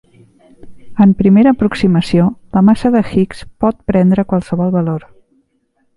En 1.05 1.11
primera 1.19 1.51
aproximació, 1.57 2.25
la 2.57 2.65
massa 2.71 2.93
de 2.97 3.03
Higgs 3.11 3.45
pot 3.65 3.81
prendre 3.93 4.29
qualsevol 4.33 4.75
valor. 4.81 5.07